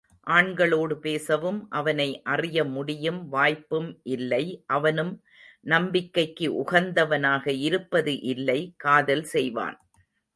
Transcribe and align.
ஆண்களோடு 0.27 0.95
பேசவும், 0.99 1.67
அவனை 1.69 2.07
அறிய 2.23 2.63
முடியும் 2.65 3.19
வாய்ப்பும் 3.27 3.89
இல்லை 4.07 4.41
அவனும் 4.67 5.13
நம்பிக்கைக்கு 5.65 6.47
உகந்தவனாக 6.63 7.45
இருப்பது 7.61 8.15
இல்லை 8.33 8.59
காதல் 8.77 9.25
செய்வான். 9.33 9.77